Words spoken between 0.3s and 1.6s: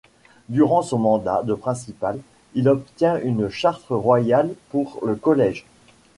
Durant son mandat de